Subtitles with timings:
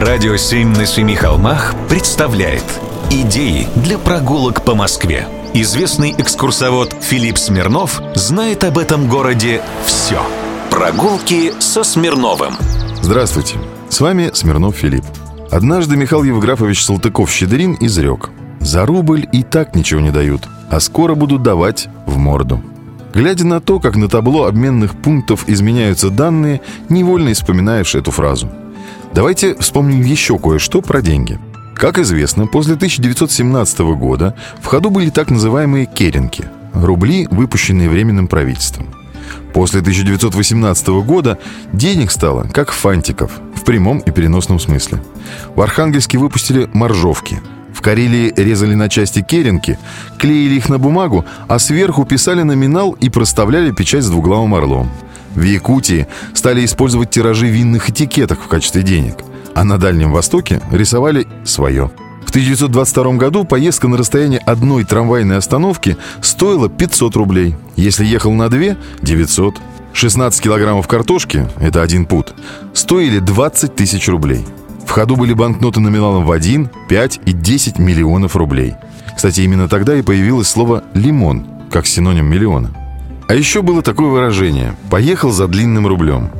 [0.00, 2.62] Радио «Семь на семи холмах» представляет
[3.10, 5.26] Идеи для прогулок по Москве.
[5.54, 10.22] Известный экскурсовод Филипп Смирнов знает об этом городе все.
[10.70, 12.54] Прогулки со Смирновым.
[13.02, 13.56] Здравствуйте,
[13.88, 15.04] с вами Смирнов Филипп.
[15.50, 18.30] Однажды Михаил Евграфович Салтыков-Щедрин изрек
[18.60, 22.62] «За рубль и так ничего не дают, а скоро будут давать в морду».
[23.14, 28.48] Глядя на то, как на табло обменных пунктов изменяются данные, невольно вспоминаешь эту фразу.
[29.14, 31.38] Давайте вспомним еще кое-что про деньги.
[31.74, 36.44] Как известно, после 1917 года в ходу были так называемые керенки–
[36.74, 38.88] рубли, выпущенные Временным правительством.
[39.52, 41.38] После 1918 года
[41.72, 45.02] денег стало, как фантиков, в прямом и переносном смысле.
[45.54, 47.40] В Архангельске выпустили моржовки–
[47.78, 49.78] в Карелии резали на части керенки,
[50.18, 54.90] клеили их на бумагу, а сверху писали номинал и проставляли печать с двуглавым орлом.
[55.38, 59.18] В Якутии стали использовать тиражи винных этикеток в качестве денег,
[59.54, 61.92] а на Дальнем Востоке рисовали свое.
[62.26, 67.54] В 1922 году поездка на расстояние одной трамвайной остановки стоила 500 рублей.
[67.76, 69.54] Если ехал на две– 900.
[69.92, 72.34] 16 килограммов картошки– это один пут–
[72.72, 74.44] стоили 20 тысяч рублей–
[74.86, 78.74] в ходу были банкноты номиналом в 1, 5 и 10 миллионов рублей.
[79.14, 82.70] Кстати, именно тогда и появилось слово «лимон» как синоним миллиона.
[83.28, 86.30] А еще было такое выражение «поехал за длинным рублем».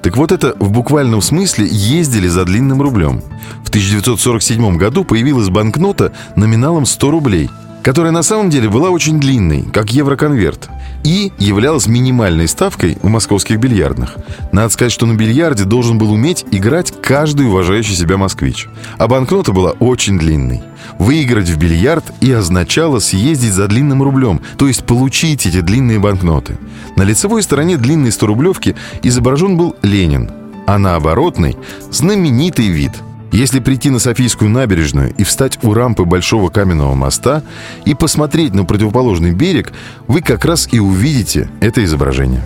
[0.00, 3.20] Так вот это в буквальном смысле ездили за длинным рублем.
[3.64, 7.50] В 1947 году появилась банкнота номиналом 100 рублей–
[7.86, 10.68] которая на самом деле была очень длинной, как евроконверт,
[11.04, 14.16] и являлась минимальной ставкой в московских бильярдных.
[14.50, 18.66] Надо сказать, что на бильярде должен был уметь играть каждый уважающий себя москвич.
[18.98, 20.64] А банкнота была очень длинной.
[20.98, 26.58] Выиграть в бильярд и означало съездить за длинным рублем, то есть получить эти длинные банкноты.
[26.96, 30.32] На лицевой стороне длинной 100-рублевки изображен был Ленин,
[30.66, 31.56] а на оборотной–
[31.92, 32.90] знаменитый вид–
[33.36, 37.42] если прийти на Софийскую набережную и встать у рампы Большого каменного моста
[37.84, 39.72] и посмотреть на противоположный берег,
[40.06, 42.42] вы как раз и увидите это изображение.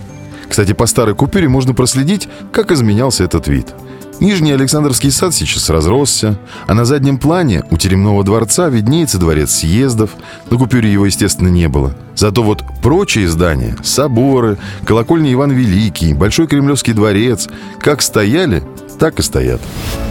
[0.49, 3.73] Кстати, по старой купюре можно проследить, как изменялся этот вид–
[4.21, 6.37] Нижний Александровский сад сейчас разросся,
[6.67, 10.11] а на заднем плане у Теремного дворца виднеется дворец съездов.
[10.51, 11.95] На купюре его, естественно, не было.
[12.15, 17.49] Зато вот прочие здания, соборы, колокольня Иван Великий, Большой Кремлевский дворец,
[17.79, 18.61] как стояли,
[18.99, 19.59] так и стоят.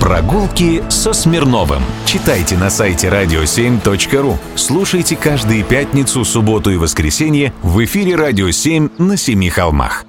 [0.00, 1.84] Прогулки со Смирновым.
[2.04, 4.36] Читайте на сайте radio7.ru.
[4.56, 10.04] Слушайте каждые пятницу, субботу и воскресенье в эфире «Радио 7» на Семи холмах.